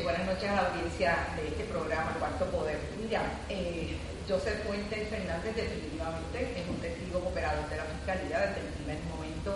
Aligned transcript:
Buenas 0.00 0.24
noches, 0.24 0.48
a 0.48 0.54
la 0.56 0.68
audiencia 0.72 1.28
de 1.36 1.48
este 1.48 1.64
programa 1.64 2.16
Cuarto 2.18 2.46
Poder. 2.46 2.80
Mira, 2.96 3.28
eh, 3.50 3.92
José 4.26 4.52
Fuentes 4.64 5.06
Fernández 5.10 5.54
definitivamente 5.54 6.48
es 6.56 6.64
un 6.66 6.80
testigo 6.80 7.18
operador 7.18 7.68
de 7.68 7.76
la 7.76 7.84
Fiscalía 7.84 8.40
desde 8.40 8.64
el 8.64 8.72
primer 8.72 8.96
momento 9.12 9.52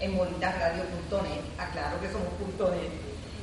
en 0.00 0.16
molitasradio.net, 0.16 1.44
aclaro 1.60 2.00
que 2.00 2.08
somos 2.08 2.32
.net. 2.72 2.96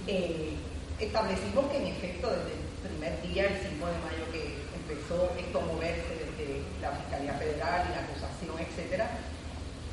Eh, 0.08 0.58
establecimos 0.98 1.70
que 1.70 1.78
en 1.78 1.88
efecto 1.94 2.26
desde 2.34 2.58
el 2.58 2.90
primer 2.90 3.22
día, 3.22 3.46
el 3.46 3.62
5 3.62 3.86
de 3.86 3.98
mayo 4.02 4.26
que 4.34 4.58
empezó 4.82 5.30
esto 5.38 5.62
a 5.62 5.66
moverse 5.70 6.26
desde 6.26 6.66
la 6.82 6.90
Fiscalía 6.90 7.38
Federal 7.38 7.86
y 7.86 7.94
la 7.94 8.02
acusación, 8.02 8.58
etcétera, 8.58 9.14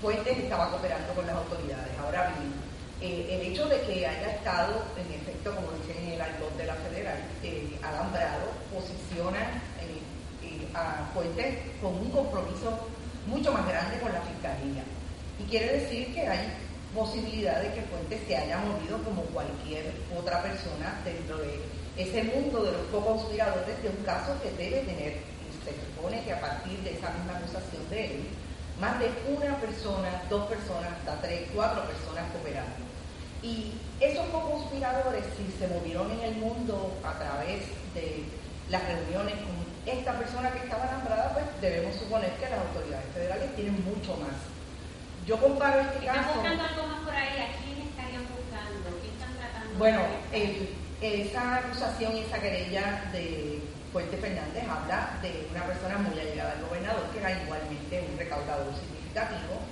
Fuentes 0.00 0.38
estaba 0.38 0.70
cooperando 0.70 1.12
con 1.12 1.26
las 1.26 1.36
autoridades. 1.36 1.92
Ahora 2.00 2.32
bien, 2.40 2.67
eh, 3.00 3.38
el 3.40 3.52
hecho 3.52 3.66
de 3.66 3.80
que 3.82 4.06
haya 4.06 4.32
estado, 4.32 4.82
en 4.96 5.06
efecto, 5.14 5.54
como 5.54 5.70
dicen 5.78 6.02
en 6.04 6.12
el 6.14 6.20
argot 6.20 6.56
de 6.56 6.66
la 6.66 6.74
federal, 6.74 7.18
eh, 7.44 7.78
alambrado, 7.80 8.50
posiciona 8.74 9.62
eh, 9.78 10.66
a 10.74 11.08
Fuentes 11.14 11.58
con 11.80 11.94
un 11.94 12.10
compromiso 12.10 12.88
mucho 13.26 13.52
más 13.52 13.68
grande 13.68 14.00
con 14.00 14.12
la 14.12 14.20
fiscalía. 14.22 14.82
Y 15.38 15.44
quiere 15.44 15.78
decir 15.78 16.12
que 16.12 16.26
hay 16.26 16.52
posibilidad 16.92 17.62
de 17.62 17.72
que 17.74 17.82
Fuentes 17.82 18.20
se 18.26 18.36
haya 18.36 18.58
movido 18.58 18.98
como 19.04 19.22
cualquier 19.30 19.92
otra 20.18 20.42
persona 20.42 20.98
dentro 21.04 21.38
de 21.38 21.60
ese 21.96 22.24
mundo 22.24 22.64
de 22.64 22.72
los 22.72 22.82
co-conspiradores 22.90 23.80
de 23.80 23.90
un 23.90 24.02
caso 24.04 24.34
que 24.42 24.50
debe 24.60 24.80
tener, 24.82 25.12
y 25.18 25.64
se 25.64 25.70
supone 25.86 26.24
que 26.24 26.32
a 26.32 26.40
partir 26.40 26.78
de 26.80 26.94
esa 26.94 27.10
misma 27.10 27.38
acusación 27.38 27.88
de 27.90 28.06
él, 28.06 28.24
más 28.80 28.98
de 28.98 29.10
una 29.30 29.56
persona, 29.58 30.22
dos 30.28 30.46
personas, 30.48 30.90
hasta 30.98 31.20
tres, 31.20 31.48
cuatro 31.54 31.84
personas 31.86 32.24
cooperando. 32.32 32.87
Y 33.42 33.72
esos 34.00 34.26
conspiradores, 34.28 35.24
si 35.36 35.46
se 35.58 35.68
movieron 35.68 36.10
en 36.12 36.20
el 36.20 36.34
mundo 36.36 36.92
a 37.04 37.12
través 37.18 37.62
de 37.94 38.24
las 38.68 38.82
reuniones 38.84 39.34
con 39.36 39.56
esta 39.86 40.12
persona 40.18 40.50
que 40.50 40.58
estaba 40.58 40.90
nombrada, 40.92 41.32
pues 41.32 41.44
debemos 41.60 41.94
suponer 41.96 42.30
que 42.34 42.48
las 42.50 42.60
autoridades 42.60 43.06
federales 43.14 43.54
tienen 43.56 43.82
mucho 43.84 44.16
más. 44.16 44.34
Yo 45.26 45.38
comparo 45.38 45.80
este 45.80 45.98
¿Están 46.00 46.16
caso. 46.16 46.34
buscando 46.34 46.64
algo 46.64 46.86
más 46.88 47.00
por 47.04 47.14
ahí? 47.14 47.38
¿A 47.38 47.48
quién 47.62 47.78
estarían 47.88 48.24
buscando? 48.28 48.86
¿Qué 49.00 49.08
están 49.08 49.32
tratando? 49.38 49.78
Bueno, 49.78 50.00
el- 50.32 50.74
esa 51.00 51.56
acusación 51.56 52.16
y 52.16 52.20
esa 52.20 52.38
querella 52.40 53.04
de 53.12 53.62
Fuente 53.92 54.16
Fernández 54.16 54.64
habla 54.68 55.16
de 55.22 55.46
una 55.50 55.64
persona 55.64 55.96
muy 55.98 56.18
allegada 56.18 56.52
al 56.58 56.64
gobernador, 56.66 57.04
que 57.12 57.20
era 57.20 57.40
igualmente 57.42 58.04
un 58.10 58.18
recaudador 58.18 58.74
significativo, 58.74 59.62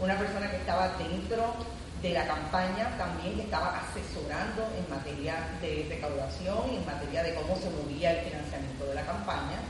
una 0.00 0.16
persona 0.16 0.50
que 0.50 0.56
estaba 0.56 0.88
dentro 0.96 1.54
de 2.02 2.10
la 2.10 2.26
campaña 2.26 2.96
también, 2.96 3.36
que 3.36 3.42
estaba 3.42 3.78
asesorando 3.78 4.64
en 4.76 4.88
materia 4.88 5.36
de 5.60 5.86
recaudación 5.88 6.72
y 6.72 6.76
en 6.76 6.86
materia 6.86 7.22
de 7.22 7.34
cómo 7.34 7.56
se 7.56 7.68
movía 7.70 8.12
el 8.12 8.30
financiamiento 8.30 8.86
de 8.86 8.94
la 8.94 9.02
campaña. 9.02 9.60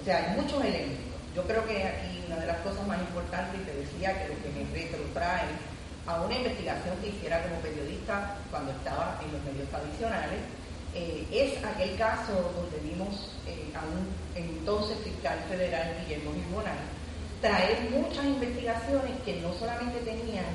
O 0.00 0.04
sea, 0.04 0.18
hay 0.18 0.40
muchos 0.40 0.64
elementos. 0.64 1.04
Yo 1.34 1.42
creo 1.44 1.66
que 1.66 1.84
aquí 1.84 2.24
una 2.26 2.36
de 2.36 2.46
las 2.46 2.56
cosas 2.58 2.86
más 2.86 2.98
importantes, 3.00 3.60
y 3.60 3.64
te 3.64 3.76
decía 3.76 4.16
que 4.16 4.28
lo 4.32 4.40
que 4.40 4.50
me 4.56 4.64
retrotrae 4.72 5.52
a 6.06 6.22
una 6.22 6.34
investigación 6.34 6.96
que 7.02 7.08
hiciera 7.08 7.42
como 7.42 7.56
periodista 7.60 8.36
cuando 8.50 8.72
estaba 8.72 9.20
en 9.22 9.32
los 9.32 9.42
medios 9.44 9.68
tradicionales, 9.68 10.40
eh, 10.94 11.26
es 11.30 11.62
aquel 11.62 11.94
caso 11.98 12.32
donde 12.56 12.78
vimos 12.88 13.36
eh, 13.46 13.68
a 13.76 13.84
un 13.84 14.08
entonces 14.34 14.96
fiscal 15.04 15.38
federal, 15.48 15.92
Guillermo 16.00 16.32
Girbonal, 16.32 16.78
traer 17.42 17.90
muchas 17.90 18.24
investigaciones 18.24 19.12
que 19.24 19.40
no 19.42 19.52
solamente 19.52 19.98
tenían 20.00 20.46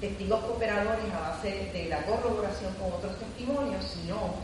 testigos 0.00 0.40
cooperadores 0.44 1.12
a 1.14 1.30
base 1.30 1.70
de 1.72 1.86
la 1.88 2.02
corroboración 2.04 2.74
con 2.74 2.92
otros 2.92 3.18
testimonios, 3.18 3.84
sino 3.84 4.34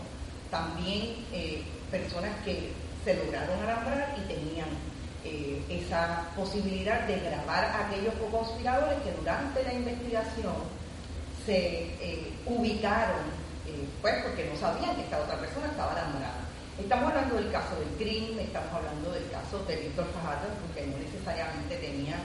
también 0.51 1.17
eh, 1.33 1.63
personas 1.91 2.33
que 2.45 2.73
se 3.05 3.15
lograron 3.15 3.61
alambrar 3.61 4.15
y 4.19 4.33
tenían 4.33 4.69
eh, 5.25 5.63
esa 5.69 6.29
posibilidad 6.37 7.07
de 7.07 7.21
grabar 7.21 7.65
a 7.65 7.87
aquellos 7.87 8.15
conspiradores 8.31 8.99
que 9.03 9.13
durante 9.13 9.63
la 9.63 9.73
investigación 9.75 10.55
se 11.45 11.59
eh, 12.01 12.33
ubicaron, 12.47 13.43
pues 14.01 14.15
porque 14.23 14.51
no 14.53 14.59
sabían 14.59 14.95
que 14.97 15.03
esta 15.03 15.21
otra 15.21 15.39
persona 15.39 15.67
estaba 15.67 15.93
alambrada. 15.93 16.43
Estamos 16.79 17.09
hablando 17.11 17.37
del 17.37 17.51
caso 17.51 17.77
del 17.77 17.89
crimen, 17.97 18.39
estamos 18.41 18.73
hablando 18.73 19.13
del 19.13 19.31
caso 19.31 19.65
de 19.67 19.77
Víctor 19.77 20.07
Fajardo, 20.13 20.49
porque 20.67 20.87
no 20.87 20.99
necesariamente 20.99 21.77
tenía 21.77 22.17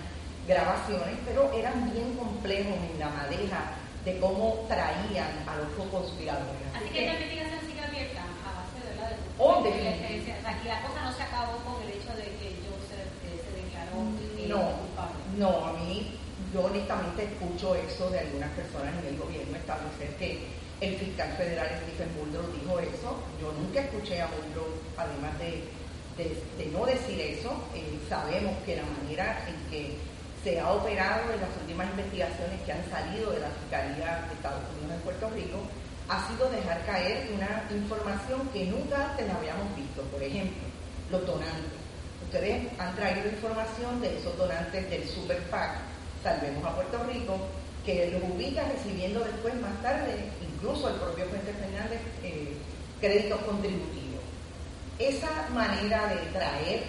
grabaciones, 0.48 1.16
pero 1.26 1.52
eran 1.54 1.92
bien 1.92 2.16
complejos 2.16 2.74
en 2.92 3.00
la 3.00 3.10
madeja 3.10 3.76
de 4.06 4.18
cómo 4.20 4.66
traían 4.68 5.44
a 5.46 5.56
los 5.58 5.68
conspiradores. 5.92 6.64
Así 6.74 6.90
que 6.90 7.04
esta 7.06 7.14
investigación 7.20 7.60
sigue 7.68 7.82
abierta 7.84 8.24
a 8.24 8.64
base 8.64 8.80
de 8.88 8.96
la 8.96 9.08
Oh, 9.38 9.62
de 9.62 9.70
la. 9.70 9.92
O 9.92 10.24
sea, 10.24 10.52
aquí 10.56 10.68
la 10.68 10.82
cosa 10.82 11.04
no 11.04 11.12
se 11.14 11.24
acabó 11.24 11.58
con 11.68 11.84
el 11.84 11.90
hecho 11.92 12.10
de 12.16 12.24
que 12.40 12.56
Joseph 12.64 13.12
eh, 13.28 13.38
se 13.44 13.52
declaró 13.60 14.00
eh, 14.40 14.48
No, 14.48 14.80
culpable. 14.80 15.20
no, 15.38 15.52
a 15.68 15.74
mí, 15.84 16.16
yo 16.54 16.62
honestamente 16.64 17.24
escucho 17.26 17.76
eso 17.76 18.10
de 18.10 18.20
algunas 18.20 18.50
personas 18.56 18.96
en 19.04 19.14
el 19.14 19.18
gobierno 19.20 19.58
establecer 19.58 20.16
que 20.16 20.48
el 20.80 20.96
fiscal 20.96 21.34
federal 21.36 21.68
Stephen 21.84 22.10
Muldrow 22.16 22.48
dijo 22.56 22.80
eso. 22.80 23.20
Yo 23.42 23.52
nunca 23.60 23.82
escuché 23.82 24.22
a 24.22 24.28
Muldrow, 24.32 24.72
además 24.96 25.38
de, 25.40 25.68
de- 26.16 26.42
de 26.58 26.66
no 26.72 26.86
decir 26.86 27.20
eso, 27.20 27.52
eh, 27.76 28.00
sabemos 28.08 28.56
que 28.66 28.78
la 28.78 28.84
manera 29.04 29.44
en 29.50 29.58
que 29.70 29.98
se 30.48 30.62
ha 30.62 30.72
operado 30.72 31.34
en 31.34 31.42
las 31.42 31.50
últimas 31.60 31.90
investigaciones 31.90 32.62
que 32.66 32.72
han 32.72 32.90
salido 32.90 33.32
de 33.32 33.42
la 33.42 33.50
Fiscalía 33.60 34.24
de 34.30 34.34
Estados 34.34 34.64
Unidos 34.80 34.96
en 34.96 35.02
Puerto 35.02 35.30
Rico 35.32 35.60
ha 36.08 36.26
sido 36.30 36.50
dejar 36.50 36.86
caer 36.86 37.28
una 37.36 37.68
información 37.70 38.48
que 38.54 38.64
nunca 38.64 39.12
antes 39.12 39.28
la 39.28 39.36
habíamos 39.36 39.76
visto. 39.76 40.04
Por 40.04 40.24
ejemplo, 40.24 40.64
los 41.12 41.28
donantes. 41.28 41.76
Ustedes 42.24 42.64
han 42.80 42.96
traído 42.96 43.28
información 43.28 44.00
de 44.00 44.18
esos 44.18 44.38
donantes 44.38 44.90
del 44.90 45.06
Super 45.10 45.44
PAC, 45.52 45.80
Salvemos 46.24 46.64
a 46.64 46.76
Puerto 46.76 47.04
Rico, 47.04 47.38
que 47.86 48.10
los 48.12 48.24
ubica 48.32 48.64
recibiendo 48.72 49.20
después, 49.20 49.54
más 49.60 49.76
tarde, 49.82 50.32
incluso 50.42 50.88
el 50.88 50.96
propio 50.96 51.26
Fuentes 51.26 51.56
Fernández, 51.58 52.00
eh, 52.24 52.56
créditos 53.02 53.42
contributivos. 53.42 54.24
Esa 54.98 55.50
manera 55.54 56.08
de 56.08 56.16
traer 56.32 56.84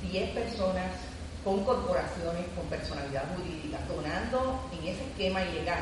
10 0.00 0.30
personas 0.30 1.09
con 1.44 1.64
corporaciones, 1.64 2.44
con 2.54 2.66
personalidad 2.68 3.24
jurídica, 3.36 3.78
donando 3.88 4.68
en 4.72 4.88
ese 4.88 5.02
esquema 5.08 5.42
ilegal, 5.42 5.80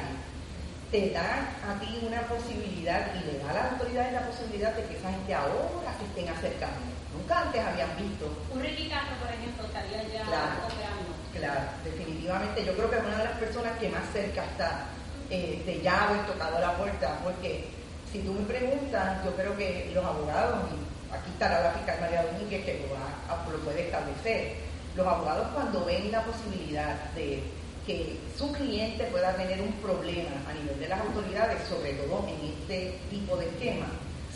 te 0.91 1.11
da 1.11 1.51
a 1.69 1.79
ti 1.81 2.01
una 2.07 2.23
posibilidad 2.23 3.13
y 3.15 3.27
le 3.27 3.39
da 3.39 3.51
a 3.51 3.55
las 3.55 3.73
autoridades 3.73 4.13
la 4.13 4.27
posibilidad 4.27 4.73
de 4.73 4.85
que 4.85 4.97
esa 4.97 5.11
gente 5.11 5.35
ahora 5.35 5.91
se 5.99 6.05
estén 6.07 6.29
acercando. 6.33 6.81
Nunca 7.13 7.41
antes 7.43 7.61
habían 7.61 7.91
visto 7.97 8.31
Un 8.55 8.61
Ricky 8.63 8.89
Castro, 8.89 9.17
por 9.21 9.29
ejemplo, 9.35 9.65
estaría 9.67 10.03
ya 10.09 10.23
Claro. 10.25 10.65
operando. 10.65 11.11
Claro, 11.35 11.61
definitivamente. 11.85 12.65
Yo 12.65 12.73
creo 12.75 12.91
que 12.91 12.97
es 12.97 13.05
una 13.05 13.19
de 13.19 13.25
las 13.25 13.39
personas 13.39 13.73
que 13.79 13.89
más 13.91 14.05
cerca 14.13 14.45
está 14.45 14.87
eh, 15.31 15.63
de 15.67 15.83
ya 15.83 16.09
haber 16.09 16.25
tocado 16.27 16.59
la 16.59 16.73
puerta, 16.77 17.19
porque 17.23 17.69
si 18.11 18.21
tú 18.21 18.33
me 18.33 18.45
preguntas, 18.47 19.23
yo 19.25 19.35
creo 19.37 19.57
que 19.57 19.91
los 19.93 20.05
abogados, 20.05 20.61
y 20.73 21.15
aquí 21.15 21.31
estará 21.31 21.61
la 21.61 21.73
fiscal 21.73 22.01
María 22.01 22.23
Domínguez 22.25 22.65
que 22.65 22.87
lo, 22.87 22.95
va 22.95 23.45
lo 23.53 23.59
puede 23.61 23.87
establecer, 23.87 24.68
los 24.99 25.07
abogados 25.07 25.47
cuando 25.55 25.85
ven 25.85 26.11
la 26.11 26.25
posibilidad 26.25 26.97
de 27.15 27.41
que 27.87 28.19
su 28.37 28.53
cliente 28.53 29.05
pueda 29.05 29.33
tener 29.37 29.63
un 29.63 29.73
problema 29.75 30.35
a 30.51 30.53
nivel 30.53 30.79
de 30.79 30.89
las 30.89 31.01
autoridades, 31.01 31.67
sobre 31.69 31.93
todo 31.95 32.27
en 32.27 32.51
este 32.51 32.99
tipo 33.09 33.37
de 33.37 33.47
esquema, 33.47 33.87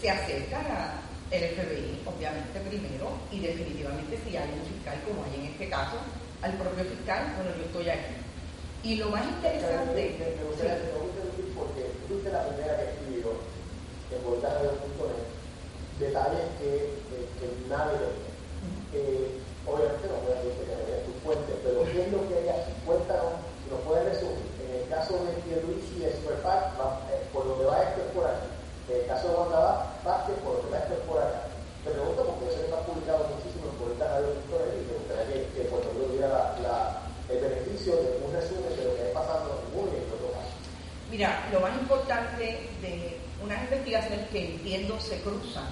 se 0.00 0.08
acercan 0.08 0.64
al 0.64 1.02
FBI, 1.34 2.00
obviamente 2.06 2.60
primero, 2.60 3.10
y 3.32 3.40
definitivamente 3.40 4.18
si 4.24 4.36
hay 4.36 4.48
un 4.54 4.64
fiscal 4.72 4.96
como 5.04 5.24
hay 5.24 5.40
en 5.40 5.46
este 5.52 5.68
caso, 5.68 5.98
al 6.40 6.52
propio 6.54 6.84
fiscal, 6.84 7.34
bueno, 7.36 7.50
yo 7.58 7.64
estoy 7.66 7.88
aquí. 7.90 8.14
Y 8.84 8.96
lo 8.96 9.10
más 9.10 9.24
interesante, 9.26 10.16
Me 10.18 10.44
gustaría 10.46 10.78
interrumpir 10.78 11.54
porque 11.54 11.90
fuiste 12.06 12.30
la 12.30 12.46
primera 12.46 12.76
que 12.78 12.90
escribió 12.94 13.34
en 14.14 14.24
voltaje.net 14.24 15.32
detalles 15.98 16.46
que, 16.58 16.70
que, 17.10 17.18
que 17.38 17.46
nadie. 17.68 19.42
Obviamente 19.66 20.08
no 20.08 20.16
voy 20.26 20.32
a 20.32 20.36
decirte 20.42 20.64
que 20.66 21.04
tus 21.06 21.16
fuentes, 21.22 21.56
pero 21.62 21.84
¿qué 21.86 22.02
es 22.02 22.12
lo 22.12 22.20
que 22.28 22.34
hay 22.34 22.48
aquí? 22.48 22.72
Cuéntanos, 22.84 23.32
nos 23.70 23.80
puedes 23.86 24.04
resumir. 24.10 24.50
En 24.58 24.70
el 24.82 24.88
caso 24.88 25.14
de 25.24 25.32
Pierluisi 25.46 25.96
y 25.96 26.00
de 26.00 26.16
Superpac, 26.18 26.74
eh, 27.10 27.22
por 27.32 27.46
donde 27.46 27.64
va 27.66 27.82
esto 27.82 28.00
es 28.02 28.10
por 28.10 28.26
aquí. 28.26 28.48
En 28.88 28.96
el 29.00 29.06
caso 29.06 29.28
de 29.28 29.34
Wanda 29.36 30.00
Vázquez, 30.04 30.36
por 30.42 30.52
donde 30.58 30.70
va 30.70 30.78
esto 30.82 30.94
es 30.94 31.00
por 31.06 31.18
acá. 31.22 31.40
Te 31.84 31.90
pregunto 31.90 32.20
porque 32.26 32.46
eso 32.54 32.62
está 32.64 32.78
publicado 32.86 33.26
muchísimo 33.30 33.70
en 33.70 33.78
voltaje.net 33.78 34.74
y 34.82 34.86
me 34.86 34.94
gustaría 34.98 35.26
que, 35.30 35.38
que 35.54 35.60
Puerto 35.70 35.88
Rico 35.94 36.04
tuviera 36.06 36.28
la, 36.28 36.42
la- 36.62 36.98
el 37.28 37.38
beneficio 37.40 37.96
de 37.96 38.18
un 38.26 38.32
resumen 38.34 38.76
de 38.76 38.84
lo 38.84 38.94
que 38.96 39.02
está 39.08 39.20
pasando 39.22 39.62
en 39.62 39.78
uno 39.78 39.88
y 39.94 39.96
en 40.02 40.10
otro 40.12 40.30
caso. 40.34 40.52
Mira, 41.10 41.48
lo 41.52 41.60
más 41.60 41.74
importante 41.78 42.44
de 42.82 43.20
unas 43.42 43.62
investigaciones 43.64 44.28
que 44.30 44.54
entiendo 44.54 44.98
se 45.00 45.20
cruzan 45.22 45.70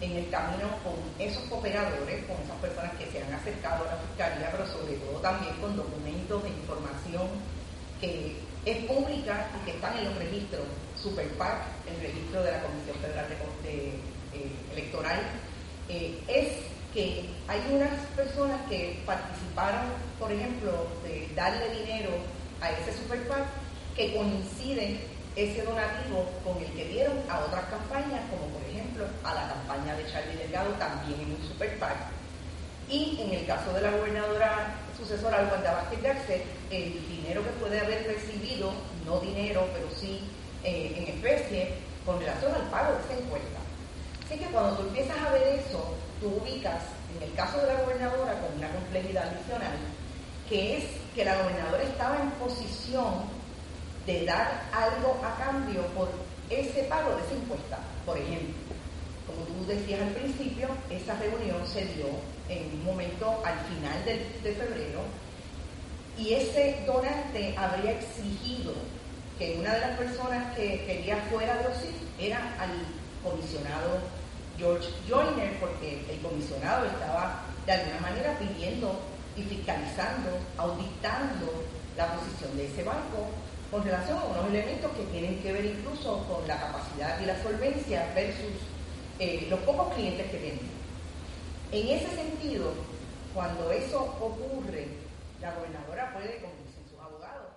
en 0.00 0.16
el 0.16 0.30
camino 0.30 0.68
con 0.82 0.94
esos 1.18 1.44
operadores, 1.50 2.24
con 2.26 2.36
esas 2.42 2.56
personas 2.60 2.92
que 2.98 3.06
se 3.06 3.22
han 3.22 3.32
acercado 3.32 3.84
a 3.84 3.94
la 3.94 4.02
fiscalía, 4.08 4.50
pero 4.50 4.66
sobre 4.66 4.94
todo 4.96 5.20
también 5.20 5.54
con 5.60 5.76
documentos 5.76 6.42
de 6.42 6.50
información 6.50 7.28
que 8.00 8.36
es 8.64 8.84
pública 8.86 9.48
y 9.60 9.64
que 9.64 9.76
están 9.76 9.96
en 9.98 10.04
los 10.06 10.16
registros, 10.16 10.62
Super 11.00 11.28
PAC, 11.36 11.62
el 11.86 12.00
registro 12.00 12.42
de 12.42 12.52
la 12.52 12.62
Comisión 12.62 12.96
Federal 12.96 13.26
de, 13.62 13.88
eh, 13.88 14.52
Electoral, 14.72 15.20
eh, 15.88 16.18
es 16.28 16.48
que 16.92 17.28
hay 17.48 17.60
unas 17.70 17.94
personas 18.16 18.60
que 18.68 19.02
participaron, 19.04 19.86
por 20.18 20.32
ejemplo, 20.32 20.86
de 21.04 21.28
darle 21.34 21.68
dinero 21.80 22.10
a 22.60 22.70
ese 22.70 22.96
Super 22.96 23.26
PAC 23.28 23.44
que 23.96 24.14
coinciden 24.14 25.00
ese 25.36 25.62
donativo 25.62 26.26
con 26.44 26.62
el 26.62 26.70
que 26.72 26.84
dieron 26.86 27.18
a 27.28 27.40
otras 27.40 27.64
campañas, 27.64 28.22
como 28.30 28.46
por 28.54 28.62
ejemplo 28.70 29.04
a 29.24 29.34
la 29.34 29.48
campaña 29.48 29.96
de 29.96 30.06
Charlie 30.06 30.36
Delgado 30.36 30.70
también 30.74 31.20
en 31.20 31.32
un 31.32 31.42
Super. 31.48 31.76
Y 32.88 33.18
en 33.20 33.32
el 33.32 33.46
caso 33.46 33.72
de 33.72 33.80
la 33.80 33.90
gobernadora 33.90 34.76
sucesora 34.96 35.48
Wanda 35.50 35.72
Vázquez 35.72 36.02
Garcet, 36.02 36.44
el 36.70 37.08
dinero 37.08 37.42
que 37.42 37.50
puede 37.60 37.80
haber 37.80 38.06
recibido, 38.06 38.72
no 39.06 39.18
dinero, 39.20 39.66
pero 39.72 39.88
sí 39.98 40.20
eh, 40.62 40.94
en 40.96 41.14
especie, 41.14 41.74
con 42.06 42.18
relación 42.20 42.54
al 42.54 42.62
pago 42.70 42.92
de 42.92 43.04
esa 43.04 43.22
encuesta. 43.22 43.58
Así 44.24 44.38
que 44.38 44.46
cuando 44.46 44.76
tú 44.76 44.82
empiezas 44.88 45.16
a 45.18 45.30
ver 45.30 45.60
eso, 45.60 45.94
tú 46.20 46.40
ubicas, 46.40 46.82
en 47.16 47.22
el 47.22 47.34
caso 47.34 47.58
de 47.58 47.66
la 47.66 47.80
gobernadora, 47.82 48.40
con 48.40 48.56
una 48.56 48.70
complejidad 48.70 49.28
adicional, 49.28 49.76
que 50.48 50.78
es 50.78 50.84
que 51.14 51.24
la 51.24 51.36
gobernadora 51.36 51.82
estaba 51.82 52.16
en 52.20 52.30
posición 52.32 53.28
de 54.06 54.24
dar 54.24 54.62
algo 54.72 55.20
a 55.24 55.36
cambio 55.42 55.82
por 55.88 56.10
ese 56.50 56.84
pago 56.84 57.16
de 57.16 57.22
esa 57.22 57.34
encuesta. 57.34 57.78
Por 58.04 58.18
ejemplo, 58.18 58.54
como 59.26 59.44
tú 59.46 59.66
decías 59.66 60.00
al 60.02 60.08
principio, 60.08 60.68
esa 60.90 61.14
reunión 61.14 61.66
se 61.66 61.86
dio 61.86 62.06
en 62.48 62.64
un 62.74 62.84
momento 62.84 63.42
al 63.44 63.58
final 63.60 64.04
de, 64.04 64.52
febrero 64.52 65.00
y 66.18 66.34
ese 66.34 66.84
donante 66.86 67.56
habría 67.56 67.92
exigido 67.92 68.72
que 69.38 69.56
una 69.58 69.74
de 69.74 69.80
las 69.80 69.98
personas 69.98 70.54
que 70.54 70.84
quería 70.84 71.16
fuera 71.30 71.56
de 71.56 71.64
los 71.64 71.72
era 72.20 72.54
al 72.60 72.70
comisionado 73.22 73.98
George 74.56 74.88
Joyner, 75.08 75.58
porque 75.58 76.04
el 76.08 76.20
comisionado 76.20 76.86
estaba 76.86 77.42
de 77.66 77.72
alguna 77.72 78.00
manera 78.00 78.38
pidiendo 78.38 79.00
y 79.36 79.42
fiscalizando, 79.42 80.30
auditando 80.56 81.64
la 81.96 82.14
posición 82.14 82.56
de 82.56 82.66
ese 82.66 82.84
banco 82.84 83.30
con 83.74 83.82
relación 83.82 84.16
a 84.18 84.24
unos 84.26 84.46
elementos 84.50 84.88
que 84.92 85.02
tienen 85.10 85.42
que 85.42 85.52
ver 85.52 85.64
incluso 85.64 86.24
con 86.28 86.46
la 86.46 86.56
capacidad 86.60 87.20
y 87.20 87.26
la 87.26 87.42
solvencia 87.42 88.08
versus 88.14 88.52
eh, 89.18 89.48
los 89.50 89.58
pocos 89.60 89.92
clientes 89.94 90.30
que 90.30 90.38
tienen. 90.38 90.60
En 91.72 91.88
ese 91.88 92.06
sentido, 92.14 92.72
cuando 93.34 93.72
eso 93.72 94.00
ocurre, 94.20 94.86
la 95.40 95.52
gobernadora 95.54 96.12
puede, 96.12 96.36
como 96.36 96.52
dicen 96.64 96.84
sus 96.88 97.00
abogados. 97.00 97.48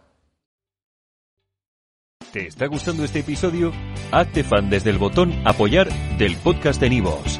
¿Te 2.33 2.47
está 2.47 2.65
gustando 2.65 3.03
este 3.03 3.19
episodio? 3.19 3.71
Hazte 4.11 4.43
fan 4.43 4.71
desde 4.71 4.89
el 4.89 4.97
botón 4.97 5.39
Apoyar 5.45 5.87
del 6.17 6.35
podcast 6.37 6.81
de 6.81 6.89
Nivos. 6.89 7.39